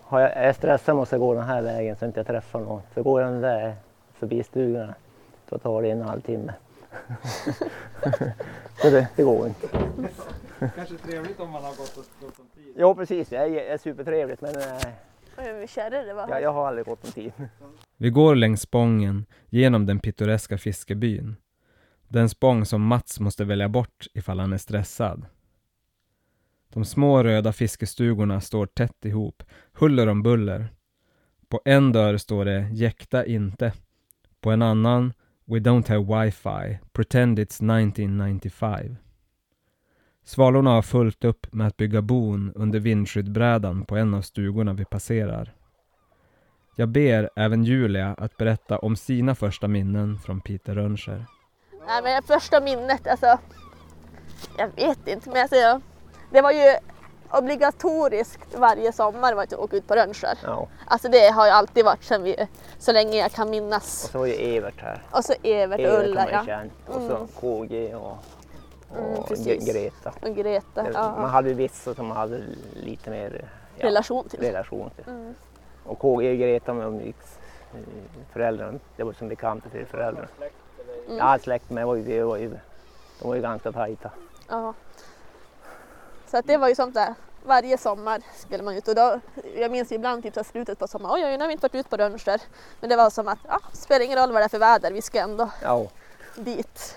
har 0.08 0.20
jag, 0.20 0.30
jag 0.30 0.36
är 0.36 0.52
stressad 0.52 0.96
måste 0.96 1.14
jag 1.14 1.20
gå 1.20 1.34
den 1.34 1.42
här 1.42 1.62
vägen 1.62 1.96
så 1.96 2.06
inte 2.06 2.18
jag 2.18 2.26
träffar 2.26 2.60
någon. 2.60 2.82
För 2.94 3.02
går 3.02 3.20
jag 3.20 3.32
den 3.32 3.40
där 3.40 3.74
förbi 4.18 4.42
stugorna 4.42 4.94
då 5.48 5.58
tar 5.58 5.82
det 5.82 5.90
en 5.90 6.02
halvtimme. 6.02 6.54
så 8.82 8.90
det, 8.90 9.08
det 9.16 9.22
går 9.22 9.46
inte. 9.46 9.68
Kanske 10.58 10.96
trevligt 10.96 11.40
om 11.40 11.50
man 11.50 11.64
har 11.64 11.70
gått 11.70 11.96
och 11.96 12.24
om 12.40 12.46
tid. 12.54 12.74
Ja 12.76 12.94
precis, 12.94 13.28
det 13.28 13.36
är, 13.36 13.50
är 13.50 13.78
supertrevligt 13.78 14.40
men 14.40 14.54
eh, 14.54 15.66
kärre 15.66 16.04
det 16.04 16.14
var. 16.14 16.28
jag, 16.28 16.42
jag 16.42 16.52
har 16.52 16.68
aldrig 16.68 16.86
gått 16.86 17.04
om 17.04 17.10
tid. 17.10 17.32
Vi 17.96 18.10
går 18.10 18.34
längs 18.34 18.60
spången 18.60 19.26
genom 19.48 19.86
den 19.86 19.98
pittoreska 19.98 20.58
fiskebyn. 20.58 21.36
Den 22.08 22.28
spång 22.28 22.64
som 22.64 22.82
Mats 22.82 23.20
måste 23.20 23.44
välja 23.44 23.68
bort 23.68 24.06
ifall 24.14 24.40
han 24.40 24.52
är 24.52 24.58
stressad. 24.58 25.26
De 26.76 26.84
små 26.84 27.22
röda 27.22 27.52
fiskestugorna 27.52 28.40
står 28.40 28.66
tätt 28.66 29.04
ihop, 29.04 29.42
huller 29.72 30.06
om 30.06 30.22
buller. 30.22 30.68
På 31.48 31.60
en 31.64 31.92
dörr 31.92 32.16
står 32.16 32.44
det 32.44 32.68
“Jäkta 32.72 33.26
inte”. 33.26 33.72
På 34.40 34.50
en 34.50 34.62
annan 34.62 35.12
“We 35.44 35.58
don't 35.58 35.88
have 35.88 36.24
wifi. 36.24 36.78
Pretend 36.92 37.38
it's 37.38 37.62
1995”. 37.62 38.96
Svalorna 40.24 40.70
har 40.70 40.82
fullt 40.82 41.24
upp 41.24 41.52
med 41.52 41.66
att 41.66 41.76
bygga 41.76 42.02
bon 42.02 42.52
under 42.54 42.80
vindskyddbrädan 42.80 43.84
på 43.84 43.96
en 43.96 44.14
av 44.14 44.22
stugorna 44.22 44.72
vi 44.72 44.84
passerar. 44.84 45.54
Jag 46.76 46.88
ber 46.88 47.30
även 47.36 47.64
Julia 47.64 48.14
att 48.18 48.36
berätta 48.36 48.78
om 48.78 48.96
sina 48.96 49.34
första 49.34 49.68
minnen 49.68 50.18
från 50.18 50.40
Peter 50.40 50.74
Rönnskär. 50.74 51.26
Nej, 51.86 52.02
men 52.02 52.22
första 52.22 52.60
minnet, 52.60 53.06
alltså. 53.06 53.38
Jag 54.58 54.68
vet 54.76 55.08
inte, 55.08 55.28
men 55.30 55.42
alltså, 55.42 55.56
jag- 55.56 55.80
det 56.30 56.40
var 56.40 56.50
ju 56.52 56.76
obligatoriskt 57.30 58.54
varje 58.54 58.92
sommar 58.92 59.34
var 59.34 59.42
att 59.42 59.52
åka 59.54 59.76
ut 59.76 59.86
på 59.88 59.94
Rönnskär. 59.96 60.38
Ja. 60.44 60.68
Alltså 60.86 61.08
det 61.08 61.28
har 61.28 61.46
ju 61.46 61.52
alltid 61.52 61.84
varit 61.84 62.04
sedan 62.04 62.22
vi, 62.22 62.48
så 62.78 62.92
länge 62.92 63.18
jag 63.18 63.32
kan 63.32 63.46
Och 63.46 63.50
minnas. 63.50 64.08
så 64.12 64.18
var 64.18 64.26
ju 64.26 64.32
Evert 64.56 64.80
här. 64.80 65.02
Och 65.10 65.24
så 65.24 65.32
Evert 65.42 65.80
och 65.80 66.04
Ulla 66.04 66.30
ja. 66.30 66.40
ju 66.40 66.46
känt. 66.46 66.72
Och 66.86 67.02
så 67.02 67.26
KG 67.40 67.94
och, 67.94 68.16
Mm, 68.98 69.14
och. 69.18 69.28
G- 69.36 69.56
Greta. 69.72 70.12
och 70.22 70.36
Greta. 70.36 70.82
Det- 70.82 70.90
Ja. 70.94 71.16
Man 71.20 71.30
hade 71.30 71.48
ju 71.48 71.54
vissa 71.54 71.94
som 71.94 72.06
man 72.06 72.16
hade 72.16 72.40
lite 72.74 73.10
mer 73.10 73.48
ja, 73.76 73.86
Relation 73.86 74.28
till. 74.28 74.40
relation 74.40 74.90
till. 74.90 75.04
Mm. 75.08 75.34
Och 75.84 75.98
KG 75.98 76.30
och 76.32 76.38
Greta 76.38 76.74
med 76.74 76.86
föräldrarna. 78.32 78.78
Det 78.96 79.02
var 79.02 79.12
som 79.12 79.28
bekanta 79.28 79.68
till 79.68 79.86
föräldrarna. 79.86 80.28
Mm. 81.06 81.18
Ja, 81.18 81.38
släkt 81.42 81.70
var 81.86 81.94
ju, 81.94 82.02
det 82.02 82.22
var 82.22 82.36
ju, 82.36 82.48
de 83.20 83.28
var 83.28 83.34
ju 83.34 83.42
ganska 83.42 83.72
tajta. 83.72 84.10
Ja. 84.48 84.74
Så 86.26 86.36
att 86.36 86.46
det 86.46 86.56
var 86.56 86.68
ju 86.68 86.74
sånt 86.74 86.94
där. 86.94 87.14
Varje 87.44 87.78
sommar 87.78 88.20
skulle 88.36 88.62
man 88.62 88.76
ut 88.76 88.88
och 88.88 88.94
då, 88.94 89.20
jag 89.56 89.70
minns 89.70 89.92
ibland 89.92 90.22
typ 90.22 90.34
så 90.34 90.44
slutet 90.44 90.78
på 90.78 90.88
sommaren, 90.88 91.14
oj 91.14 91.24
oj 91.24 91.32
nu 91.32 91.38
har 91.38 91.46
vi 91.46 91.52
inte 91.52 91.64
varit 91.64 91.74
ute 91.74 91.88
på 91.88 91.96
Rönnskär. 91.96 92.40
Men 92.80 92.90
det 92.90 92.96
var 92.96 93.10
som 93.10 93.28
att, 93.28 93.38
ja, 93.48 93.60
spelar 93.72 94.04
ingen 94.04 94.18
roll 94.18 94.32
vad 94.32 94.40
det 94.40 94.44
är 94.44 94.48
för 94.48 94.58
väder, 94.58 94.92
vi 94.92 95.02
ska 95.02 95.20
ändå 95.20 95.50
Ja, 95.62 95.86
dit. 96.36 96.96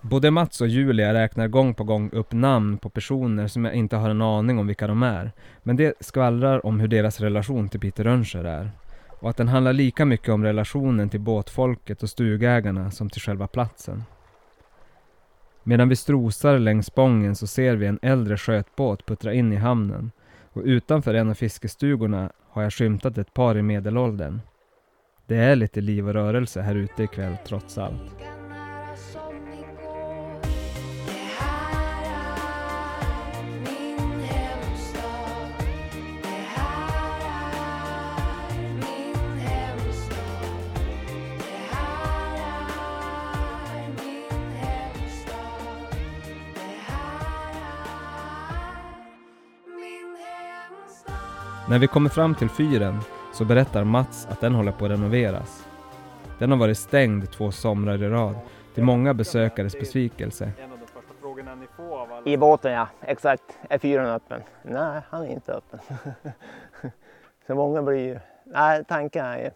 Både 0.00 0.30
Mats 0.30 0.60
och 0.60 0.68
Julia 0.68 1.14
räknar 1.14 1.48
gång 1.48 1.74
på 1.74 1.84
gång 1.84 2.10
upp 2.12 2.32
namn 2.32 2.78
på 2.78 2.88
personer 2.88 3.48
som 3.48 3.64
jag 3.64 3.74
inte 3.74 3.96
har 3.96 4.10
en 4.10 4.22
aning 4.22 4.58
om 4.58 4.66
vilka 4.66 4.86
de 4.86 5.02
är. 5.02 5.32
Men 5.62 5.76
det 5.76 5.94
skvallrar 6.00 6.66
om 6.66 6.80
hur 6.80 6.88
deras 6.88 7.20
relation 7.20 7.68
till 7.68 7.80
Peter 7.80 8.04
Rönnskär 8.04 8.44
är. 8.44 8.70
Och 9.20 9.30
att 9.30 9.36
den 9.36 9.48
handlar 9.48 9.72
lika 9.72 10.04
mycket 10.04 10.28
om 10.28 10.44
relationen 10.44 11.10
till 11.10 11.20
båtfolket 11.20 12.02
och 12.02 12.10
stugägarna 12.10 12.90
som 12.90 13.10
till 13.10 13.22
själva 13.22 13.46
platsen. 13.46 14.04
Medan 15.68 15.88
vi 15.88 15.96
strosar 15.96 16.58
längs 16.58 16.86
Spången 16.86 17.36
så 17.36 17.46
ser 17.46 17.76
vi 17.76 17.86
en 17.86 17.98
äldre 18.02 18.36
skötbåt 18.36 19.06
puttra 19.06 19.32
in 19.32 19.52
i 19.52 19.56
hamnen. 19.56 20.10
Och 20.52 20.62
utanför 20.64 21.14
en 21.14 21.30
av 21.30 21.34
fiskestugorna 21.34 22.32
har 22.48 22.62
jag 22.62 22.72
skymtat 22.72 23.18
ett 23.18 23.34
par 23.34 23.58
i 23.58 23.62
medelåldern. 23.62 24.40
Det 25.26 25.36
är 25.36 25.56
lite 25.56 25.80
liv 25.80 26.08
och 26.08 26.14
rörelse 26.14 26.60
här 26.60 26.74
ute 26.74 27.02
ikväll 27.02 27.36
trots 27.46 27.78
allt. 27.78 28.45
När 51.68 51.78
vi 51.78 51.86
kommer 51.86 52.10
fram 52.10 52.34
till 52.34 52.48
fyren 52.48 53.00
så 53.32 53.44
berättar 53.44 53.84
Mats 53.84 54.26
att 54.30 54.40
den 54.40 54.54
håller 54.54 54.72
på 54.72 54.84
att 54.84 54.90
renoveras. 54.90 55.66
Den 56.38 56.50
har 56.50 56.58
varit 56.58 56.78
stängd 56.78 57.30
två 57.30 57.52
somrar 57.52 58.02
i 58.02 58.08
rad, 58.08 58.36
till 58.74 58.84
många 58.84 59.14
besökares 59.14 59.78
besvikelse. 59.78 60.52
En 60.58 60.72
av 60.72 60.78
de 60.78 60.86
första 60.86 61.12
frågorna 61.20 61.54
ni 61.54 61.66
får 61.76 61.98
av 61.98 62.12
alla 62.12 62.26
i 62.26 62.36
båten 62.36 62.72
ja, 62.72 62.88
exakt. 63.00 63.42
Är 63.68 63.78
fyren 63.78 64.06
öppen? 64.06 64.40
Nej, 64.62 65.00
han 65.08 65.22
är 65.22 65.32
inte 65.32 65.52
öppen. 65.52 65.80
så 67.46 67.54
många 67.54 67.82
blir 67.82 67.98
ju, 67.98 68.18
nej 68.44 68.84
tanken 68.88 69.24
är 69.24 69.38
ju, 69.38 69.50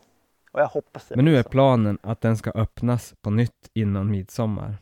och 0.53 0.61
jag 0.61 0.67
hoppas 0.67 1.09
det 1.09 1.17
Men 1.17 1.25
nu 1.25 1.37
är 1.37 1.43
planen 1.43 1.99
att 2.03 2.21
den 2.21 2.37
ska 2.37 2.51
öppnas 2.51 3.15
på 3.21 3.31
nytt 3.31 3.71
innan 3.73 4.11
midsommar. 4.11 4.75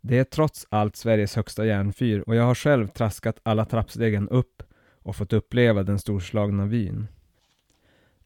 Det 0.00 0.18
är 0.18 0.24
trots 0.24 0.66
allt 0.68 0.96
Sveriges 0.96 1.36
högsta 1.36 1.64
järnfyr 1.64 2.24
och 2.26 2.34
jag 2.34 2.44
har 2.44 2.54
själv 2.54 2.88
traskat 2.88 3.40
alla 3.42 3.64
trappstegen 3.64 4.28
upp 4.28 4.62
och 5.06 5.16
fått 5.16 5.32
uppleva 5.32 5.82
den 5.82 5.98
storslagna 5.98 6.66
vyn. 6.66 7.08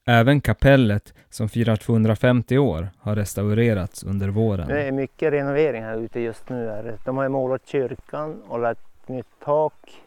Även 0.04 0.40
kapellet, 0.40 1.14
som 1.30 1.48
firar 1.48 1.76
250 1.76 2.58
år, 2.58 2.88
har 2.98 3.16
restaurerats 3.16 4.04
under 4.04 4.28
våren. 4.28 4.68
Det 4.68 4.82
är 4.82 4.92
mycket 4.92 5.32
renovering 5.32 5.82
här 5.82 5.98
ute 5.98 6.20
just 6.20 6.48
nu. 6.48 6.68
Här. 6.68 6.98
De 7.04 7.16
har 7.16 7.28
målat 7.28 7.66
kyrkan 7.66 8.42
och 8.48 8.58
lagt 8.58 9.08
nytt 9.08 9.26
tak. 9.44 10.02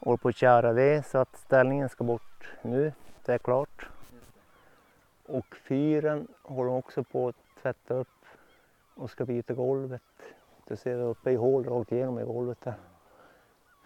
Håller 0.00 0.16
på 0.16 0.28
att 0.28 0.36
köra 0.36 0.72
det 0.72 1.06
så 1.06 1.18
att 1.18 1.36
ställningen 1.36 1.88
ska 1.88 2.04
bort 2.04 2.48
nu. 2.62 2.92
Det 3.24 3.32
är 3.32 3.38
klart. 3.38 3.88
Och 5.26 5.56
fyren 5.68 6.28
håller 6.42 6.70
de 6.70 6.76
också 6.76 7.04
på 7.04 7.28
att 7.28 7.62
tvätta 7.62 7.94
upp 7.94 8.24
och 8.94 9.10
ska 9.10 9.24
byta 9.24 9.54
golvet. 9.54 10.02
Du 10.68 10.76
ser 10.76 10.98
uppe 10.98 11.30
i 11.30 11.36
hål 11.36 11.64
rakt 11.64 11.92
igenom 11.92 12.18
i 12.18 12.24
golvet 12.24 12.60
där. 12.64 12.74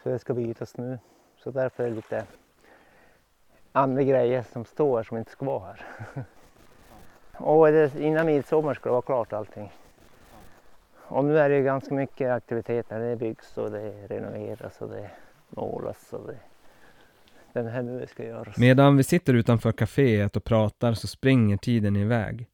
Så 0.02 0.08
det 0.08 0.18
ska 0.18 0.34
bytas 0.34 0.76
nu. 0.76 0.98
Så 1.42 1.50
därför 1.50 1.84
är 1.84 1.88
det 1.88 1.94
lite 1.94 2.25
andra 3.72 4.02
grejer 4.02 4.44
som 4.52 4.64
står 4.64 4.96
här 4.96 5.04
som 5.04 5.18
inte 5.18 5.30
ska 5.30 5.44
vara 5.44 5.64
här. 5.64 5.84
Och 7.32 7.72
det, 7.72 8.00
innan 8.00 8.26
midsommar 8.26 8.75
ska 8.75 8.88
det 8.88 8.92
vara 8.92 9.02
klart 9.02 9.32
allting. 9.32 9.72
Och 10.94 11.25
nu 11.25 11.38
är 11.38 11.49
det 11.49 11.56
ju 11.56 11.64
ganska 11.64 11.94
mycket 11.94 12.30
aktiviteter. 12.30 13.00
Det 13.00 13.16
byggs 13.16 13.58
och 13.58 13.70
det 13.70 14.06
renoveras 14.06 14.80
och 14.80 14.88
det 14.88 15.11
målas 15.49 16.12
och 16.12 16.26
det... 16.26 16.38
Den 17.52 17.66
här 17.66 17.82
nu 17.82 18.06
ska 18.06 18.25
göras. 18.25 18.56
Medan 18.56 18.96
vi 18.96 19.04
sitter 19.04 19.34
utanför 19.34 19.72
kaféet 19.72 20.37
och 20.37 20.44
pratar 20.44 20.94
så 20.94 21.06
springer 21.06 21.56
tiden 21.56 21.96
iväg. 21.96 22.46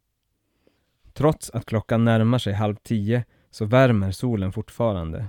Trots 1.12 1.50
att 1.50 1.64
klockan 1.66 2.04
närmar 2.04 2.38
sig 2.38 2.52
halv 2.52 2.76
tio 2.76 3.24
så 3.50 3.64
värmer 3.64 4.10
solen 4.10 4.52
fortfarande. 4.52 5.26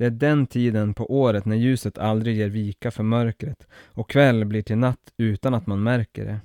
Det 0.00 0.06
är 0.06 0.10
den 0.10 0.46
tiden 0.46 0.94
på 0.94 1.14
året 1.14 1.44
när 1.44 1.56
ljuset 1.56 1.98
aldrig 1.98 2.36
ger 2.36 2.48
vika 2.48 2.90
för 2.90 3.02
mörkret 3.02 3.66
och 3.72 4.10
kväll 4.10 4.44
blir 4.44 4.62
till 4.62 4.78
natt 4.78 5.12
utan 5.16 5.54
att 5.54 5.66
man 5.66 5.82
märker 5.82 6.24
det. 6.24 6.40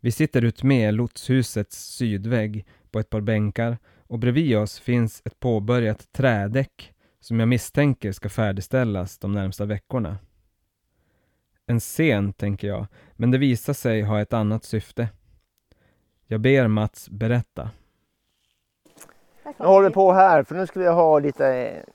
Vi 0.00 0.12
sitter 0.12 0.44
utmed 0.44 0.94
lotshusets 0.94 1.76
sydvägg 1.76 2.66
på 2.90 2.98
ett 2.98 3.10
par 3.10 3.20
bänkar 3.20 3.78
och 3.96 4.18
bredvid 4.18 4.56
oss 4.56 4.78
finns 4.78 5.22
ett 5.24 5.40
påbörjat 5.40 6.12
trädäck 6.12 6.92
som 7.20 7.40
jag 7.40 7.48
misstänker 7.48 8.12
ska 8.12 8.28
färdigställas 8.28 9.18
de 9.18 9.32
närmsta 9.32 9.64
veckorna. 9.64 10.18
En 11.66 11.80
scen, 11.80 12.32
tänker 12.32 12.68
jag, 12.68 12.86
men 13.16 13.30
det 13.30 13.38
visar 13.38 13.72
sig 13.72 14.02
ha 14.02 14.20
ett 14.20 14.32
annat 14.32 14.64
syfte. 14.64 15.08
Jag 16.26 16.40
ber 16.40 16.68
Mats 16.68 17.08
berätta. 17.10 17.70
Nu 19.56 19.66
håller 19.66 19.88
vi 19.88 19.94
på 19.94 20.12
här 20.12 20.42
för 20.42 20.54
nu 20.54 20.66
ska 20.66 20.80
vi 20.80 20.86
ha 20.86 21.18
lite 21.18 21.46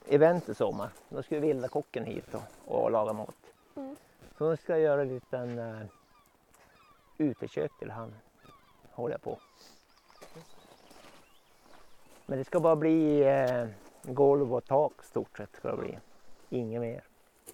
event 0.08 0.50
i 0.50 0.56
sommar. 0.56 0.90
Då 1.10 1.24
ska 1.24 1.36
vi 1.36 1.48
vilda 1.48 1.68
kocken 1.68 2.06
hit 2.06 2.34
och, 2.34 2.82
och 2.84 2.92
laga 2.92 3.14
mat. 3.14 3.36
Mm. 3.76 3.96
Så 4.38 4.50
nu 4.50 4.58
ska 4.58 4.74
jag 4.74 4.82
göra 4.82 5.02
en 5.02 5.08
liten 5.08 5.60
uh, 5.60 5.82
utekök 7.18 7.72
till 7.80 7.92
han. 7.92 8.14
Håller 8.92 9.14
jag 9.14 9.22
på. 9.22 9.38
Men 12.26 12.38
det 12.38 12.44
ska 12.44 12.60
bara 12.60 12.76
bli 12.76 13.24
eh, 13.24 13.68
golv 14.04 14.56
och 14.56 14.66
tak 14.66 15.04
stort 15.04 15.38
sett 15.38 15.56
ska 15.56 15.72
det 15.72 15.78
bli. 15.78 16.00
Inget 16.50 16.82
mer. 16.82 17.04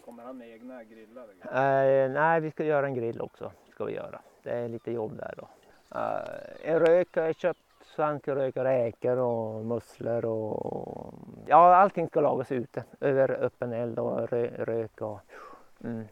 Kommer 0.06 0.24
han 0.24 0.38
med 0.38 0.50
egna 0.50 0.84
grillar? 0.84 1.24
Eh, 1.42 2.12
nej, 2.12 2.42
vi 2.42 2.52
ska 2.52 2.64
göra 2.64 2.86
en 2.86 2.94
grill 2.94 3.22
också. 3.22 3.52
Ska 3.74 3.86
vi 3.86 3.94
göra. 3.94 4.22
Det 4.44 4.52
är 4.52 4.68
lite 4.68 4.92
jobb 4.92 5.18
där 5.18 5.34
då. 5.38 5.48
Eh, 5.98 6.74
en 6.74 6.80
rök 6.80 7.16
har 7.16 7.24
jag 7.24 7.36
köpt 7.36 7.60
så 8.00 8.04
han 8.04 8.20
ska 8.20 8.36
röka 8.36 8.64
räkor 8.64 9.18
och 9.18 9.66
musslor 9.66 10.26
och 10.26 11.14
ja, 11.48 11.76
allting 11.76 12.08
ska 12.08 12.22
lagas 12.22 12.52
ute 12.52 12.84
över 13.00 13.32
öppen 13.32 13.74
eld 13.74 14.00
och 14.00 14.30
rö, 14.30 14.48
rök 14.48 15.02
och 15.02 15.20
mm. 15.84 16.08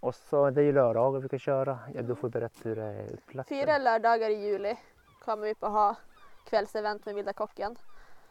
Och 0.00 0.14
så 0.14 0.50
det 0.50 0.60
är 0.60 0.64
ju 0.64 0.72
lördagar 0.72 1.20
vi 1.20 1.28
ska 1.28 1.38
köra. 1.38 1.78
Ja, 1.94 2.02
du 2.02 2.14
får 2.14 2.28
berätta 2.28 2.68
hur 2.68 2.76
det 2.76 2.82
är 2.82 3.12
upplagt. 3.12 3.48
Fyra 3.48 3.78
lördagar 3.78 4.30
i 4.30 4.34
juli 4.34 4.76
kommer 5.24 5.46
vi 5.46 5.54
på 5.54 5.66
ha 5.66 5.96
kvällsevent 6.44 7.06
med 7.06 7.14
Vilda 7.14 7.32
kocken. 7.32 7.76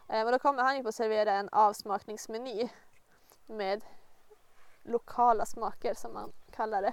Eh, 0.08 0.24
och 0.24 0.32
då 0.32 0.38
kommer 0.38 0.62
han 0.62 0.76
ju 0.76 0.82
på 0.82 0.92
servera 0.92 1.32
en 1.32 1.48
avsmakningsmeny 1.52 2.68
med 3.46 3.84
lokala 4.82 5.46
smaker 5.46 5.94
som 5.94 6.12
man 6.12 6.32
kallar 6.50 6.82
det. 6.82 6.92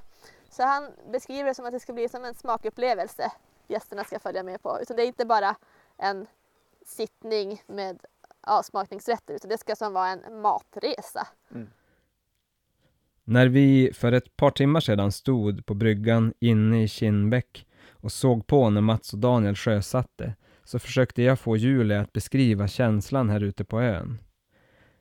Så 0.49 0.63
han 0.63 0.91
beskriver 1.11 1.49
det 1.49 1.55
som 1.55 1.65
att 1.65 1.71
det 1.71 1.79
ska 1.79 1.93
bli 1.93 2.09
som 2.09 2.25
en 2.25 2.35
smakupplevelse 2.35 3.31
gästerna 3.71 4.03
ska 4.03 4.19
följa 4.19 4.43
med 4.43 4.61
på. 4.61 4.79
Utan 4.81 4.97
det 4.97 5.03
är 5.03 5.07
inte 5.07 5.25
bara 5.25 5.55
en 5.97 6.27
sittning 6.85 7.61
med 7.67 8.05
avsmakningsrätter 8.47 9.33
utan 9.33 9.49
det 9.49 9.57
ska 9.57 9.75
som 9.75 9.93
vara 9.93 10.07
en 10.07 10.41
matresa. 10.41 11.27
Mm. 11.51 11.69
När 13.23 13.47
vi 13.47 13.91
för 13.93 14.11
ett 14.11 14.37
par 14.37 14.51
timmar 14.51 14.79
sedan 14.79 15.11
stod 15.11 15.65
på 15.65 15.73
bryggan 15.73 16.33
inne 16.39 16.83
i 16.83 16.87
Kinnbäck 16.87 17.67
och 17.89 18.11
såg 18.11 18.47
på 18.47 18.69
när 18.69 18.81
Mats 18.81 19.13
och 19.13 19.19
Daniel 19.19 19.55
sjösatte 19.55 20.35
så 20.63 20.79
försökte 20.79 21.21
jag 21.21 21.39
få 21.39 21.57
Julia 21.57 22.01
att 22.01 22.13
beskriva 22.13 22.67
känslan 22.67 23.29
här 23.29 23.43
ute 23.43 23.65
på 23.65 23.81
ön. 23.81 24.19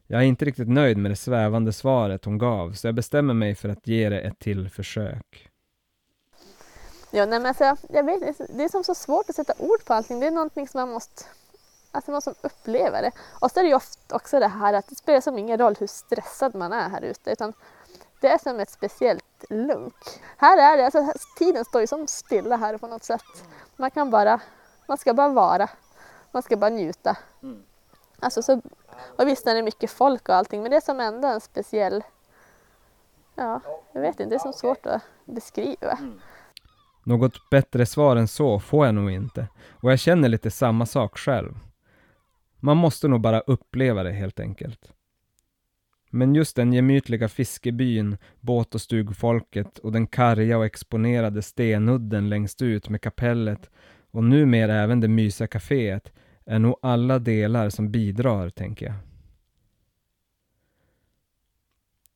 Jag 0.06 0.20
är 0.20 0.26
inte 0.26 0.44
riktigt 0.44 0.68
nöjd 0.68 0.98
med 0.98 1.10
det 1.10 1.16
svävande 1.16 1.72
svaret 1.72 2.24
hon 2.24 2.38
gav, 2.38 2.72
så 2.72 2.86
jag 2.86 2.94
bestämmer 2.94 3.34
mig 3.34 3.54
för 3.54 3.68
att 3.68 3.86
ge 3.86 4.08
det 4.08 4.20
ett 4.20 4.38
till 4.38 4.68
försök. 4.68 5.49
Ja, 7.10 7.26
nej, 7.26 7.38
men 7.40 7.46
alltså, 7.46 7.76
jag 7.88 8.04
vet, 8.04 8.38
det 8.56 8.64
är 8.64 8.68
som 8.68 8.84
så 8.84 8.94
svårt 8.94 9.30
att 9.30 9.36
sätta 9.36 9.52
ord 9.58 9.84
på 9.84 9.94
allting. 9.94 10.20
Det 10.20 10.26
är 10.26 10.30
någonting 10.30 10.68
som 10.68 10.80
man 10.80 10.90
måste 10.90 11.24
Alltså 11.92 12.10
man 12.10 12.22
som 12.22 12.34
upplever 12.40 13.02
det. 13.02 13.12
Och 13.40 13.50
så 13.50 13.60
är 13.60 13.64
det 13.64 13.68
ju 13.68 13.74
ofta 13.74 14.16
också 14.16 14.40
det 14.40 14.48
här 14.48 14.72
att 14.74 14.88
det 14.88 14.94
spelar 14.94 15.20
som 15.20 15.38
ingen 15.38 15.58
roll 15.58 15.76
hur 15.80 15.86
stressad 15.86 16.54
man 16.54 16.72
är 16.72 16.88
här 16.88 17.02
ute 17.02 17.30
utan 17.30 17.52
det 18.20 18.28
är 18.28 18.38
som 18.38 18.60
ett 18.60 18.70
speciellt 18.70 19.44
lunk. 19.50 19.94
Här 20.36 20.72
är 20.72 20.76
det, 20.76 20.84
alltså 20.84 21.12
tiden 21.36 21.64
står 21.64 21.80
ju 21.80 21.86
som 21.86 22.06
stilla 22.06 22.56
här 22.56 22.78
på 22.78 22.86
något 22.86 23.04
sätt. 23.04 23.24
Man 23.76 23.90
kan 23.90 24.10
bara, 24.10 24.40
man 24.86 24.98
ska 24.98 25.14
bara 25.14 25.28
vara. 25.28 25.68
Man 26.32 26.42
ska 26.42 26.56
bara 26.56 26.70
njuta. 26.70 27.16
Mm. 27.42 27.62
Alltså 28.20 28.42
så, 28.42 28.60
och 29.16 29.28
visst 29.28 29.46
är 29.46 29.54
det 29.54 29.62
mycket 29.62 29.90
folk 29.90 30.28
och 30.28 30.34
allting 30.34 30.62
men 30.62 30.70
det 30.70 30.76
är 30.76 30.80
som 30.80 31.00
ändå 31.00 31.28
en 31.28 31.40
speciell, 31.40 32.04
ja, 33.34 33.60
jag 33.92 34.00
vet 34.00 34.20
inte, 34.20 34.24
det 34.24 34.34
är 34.34 34.38
som 34.38 34.52
svårt 34.52 34.86
att 34.86 35.02
beskriva. 35.24 35.98
Något 37.10 37.50
bättre 37.50 37.86
svar 37.86 38.16
än 38.16 38.28
så 38.28 38.58
får 38.58 38.86
jag 38.86 38.94
nog 38.94 39.10
inte 39.10 39.48
och 39.70 39.92
jag 39.92 39.98
känner 39.98 40.28
lite 40.28 40.50
samma 40.50 40.86
sak 40.86 41.18
själv. 41.18 41.58
Man 42.60 42.76
måste 42.76 43.08
nog 43.08 43.20
bara 43.20 43.40
uppleva 43.40 44.02
det 44.02 44.12
helt 44.12 44.40
enkelt. 44.40 44.92
Men 46.10 46.34
just 46.34 46.56
den 46.56 46.72
gemytliga 46.72 47.28
fiskebyn, 47.28 48.16
båt 48.40 48.74
och 48.74 48.80
stugfolket 48.80 49.78
och 49.78 49.92
den 49.92 50.06
karga 50.06 50.58
och 50.58 50.64
exponerade 50.64 51.42
stenudden 51.42 52.28
längst 52.28 52.62
ut 52.62 52.88
med 52.88 53.00
kapellet 53.00 53.70
och 54.10 54.24
numera 54.24 54.74
även 54.74 55.00
det 55.00 55.08
mysiga 55.08 55.46
kaféet 55.46 56.12
är 56.44 56.58
nog 56.58 56.76
alla 56.82 57.18
delar 57.18 57.70
som 57.70 57.90
bidrar, 57.90 58.50
tänker 58.50 58.86
jag. 58.86 58.94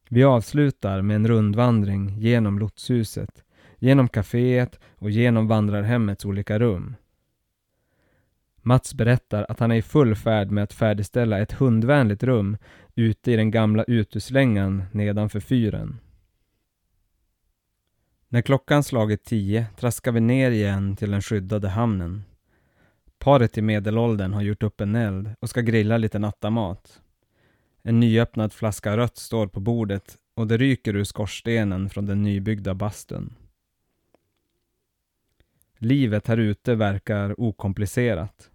Vi 0.08 0.24
avslutar 0.24 1.02
med 1.02 1.16
en 1.16 1.28
rundvandring 1.28 2.18
genom 2.18 2.58
lotshuset, 2.58 3.43
genom 3.84 4.08
kaféet 4.08 4.78
och 4.98 5.10
genom 5.10 5.48
vandrarhemmets 5.48 6.24
olika 6.24 6.58
rum. 6.58 6.96
Mats 8.62 8.94
berättar 8.94 9.46
att 9.48 9.60
han 9.60 9.70
är 9.70 9.76
i 9.76 9.82
full 9.82 10.16
färd 10.16 10.50
med 10.50 10.64
att 10.64 10.72
färdigställa 10.72 11.38
ett 11.38 11.52
hundvänligt 11.52 12.22
rum 12.22 12.56
ute 12.94 13.32
i 13.32 13.36
den 13.36 13.50
gamla 13.50 13.84
uteslängan 13.84 14.82
nedanför 14.92 15.40
fyren. 15.40 15.98
När 18.28 18.42
klockan 18.42 18.82
slagit 18.82 19.24
tio 19.24 19.66
traskar 19.76 20.12
vi 20.12 20.20
ner 20.20 20.50
igen 20.50 20.96
till 20.96 21.10
den 21.10 21.22
skyddade 21.22 21.68
hamnen. 21.68 22.24
Paret 23.18 23.58
i 23.58 23.62
medelåldern 23.62 24.32
har 24.32 24.42
gjort 24.42 24.62
upp 24.62 24.80
en 24.80 24.94
eld 24.94 25.30
och 25.40 25.50
ska 25.50 25.60
grilla 25.60 25.96
lite 25.96 26.18
nattamat. 26.18 27.00
En 27.82 28.00
nyöppnad 28.00 28.52
flaska 28.52 28.96
rött 28.96 29.16
står 29.16 29.46
på 29.46 29.60
bordet 29.60 30.16
och 30.34 30.46
det 30.46 30.56
ryker 30.56 30.96
ur 30.96 31.04
skorstenen 31.04 31.90
från 31.90 32.06
den 32.06 32.22
nybyggda 32.22 32.74
bastun. 32.74 33.34
Livet 35.84 36.26
här 36.26 36.36
ute 36.36 36.74
verkar 36.74 37.40
okomplicerat. 37.40 38.50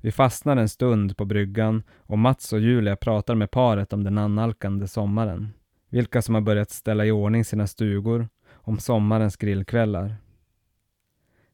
Vi 0.00 0.12
fastnar 0.12 0.56
en 0.56 0.68
stund 0.68 1.16
på 1.16 1.24
bryggan 1.24 1.82
och 1.96 2.18
Mats 2.18 2.52
och 2.52 2.60
Julia 2.60 2.96
pratar 2.96 3.34
med 3.34 3.50
paret 3.50 3.92
om 3.92 4.04
den 4.04 4.18
annalkande 4.18 4.88
sommaren. 4.88 5.48
Vilka 5.90 6.22
som 6.22 6.34
har 6.34 6.42
börjat 6.42 6.70
ställa 6.70 7.06
i 7.06 7.10
ordning 7.10 7.44
sina 7.44 7.66
stugor, 7.66 8.28
om 8.52 8.78
sommarens 8.78 9.36
grillkvällar. 9.36 10.16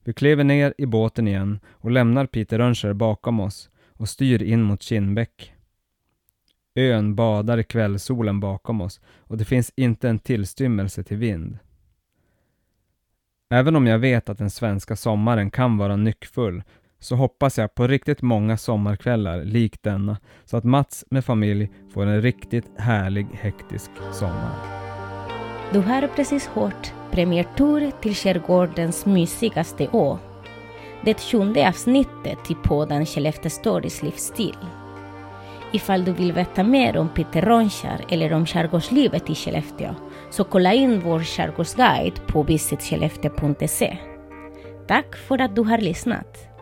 Vi 0.04 0.12
kliver 0.12 0.44
ner 0.44 0.74
i 0.78 0.86
båten 0.86 1.28
igen 1.28 1.60
och 1.66 1.90
lämnar 1.90 2.26
Peter 2.26 2.58
Rönnskär 2.58 2.92
bakom 2.92 3.40
oss 3.40 3.70
och 3.88 4.08
styr 4.08 4.42
in 4.42 4.62
mot 4.62 4.82
Kinnbäck. 4.82 5.54
Ön 6.74 7.14
badar 7.14 7.58
i 7.58 7.64
kvällssolen 7.64 8.40
bakom 8.40 8.80
oss 8.80 9.00
och 9.18 9.38
det 9.38 9.44
finns 9.44 9.72
inte 9.76 10.08
en 10.08 10.18
tillstymmelse 10.18 11.02
till 11.02 11.16
vind. 11.16 11.58
Även 13.54 13.76
om 13.76 13.86
jag 13.86 13.98
vet 13.98 14.28
att 14.28 14.38
den 14.38 14.50
svenska 14.50 14.96
sommaren 14.96 15.50
kan 15.50 15.76
vara 15.78 15.96
nyckfull 15.96 16.62
så 17.00 17.16
hoppas 17.16 17.58
jag 17.58 17.74
på 17.74 17.86
riktigt 17.86 18.22
många 18.22 18.56
sommarkvällar 18.56 19.44
lik 19.44 19.82
denna 19.82 20.16
så 20.44 20.56
att 20.56 20.64
Mats 20.64 21.04
med 21.10 21.24
familj 21.24 21.70
får 21.92 22.06
en 22.06 22.22
riktigt 22.22 22.66
härlig 22.78 23.26
hektisk 23.32 23.90
sommar. 24.12 24.50
Du 25.72 25.78
har 25.78 26.08
precis 26.16 26.46
hört 26.46 26.92
premiärtur 27.10 27.90
till 28.02 28.14
Skärgårdens 28.14 29.06
mysigaste 29.06 29.88
å. 29.92 30.18
Det 31.04 31.20
sjunde 31.20 31.68
avsnittet 31.68 32.50
i 32.50 32.54
podden 32.54 33.06
Skellefteå 33.06 33.50
Stories 33.50 34.02
livsstil. 34.02 34.56
Ifall 35.72 36.04
du 36.04 36.12
vill 36.12 36.32
veta 36.32 36.64
mer 36.64 36.96
om 36.96 37.08
Peter 37.08 37.42
Rönnskär 37.42 38.04
eller 38.08 38.32
om 38.32 38.46
skärgårdslivet 38.46 39.30
i 39.30 39.34
Skellefteå 39.34 39.94
så 40.34 40.44
kolla 40.44 40.72
in 40.72 41.00
vår 41.00 41.20
skärgårdsguide 41.20 42.26
på 42.26 42.42
visitskellefteå.se. 42.42 43.98
Tack 44.88 45.16
för 45.16 45.40
att 45.40 45.56
du 45.56 45.62
har 45.62 45.78
lyssnat. 45.78 46.53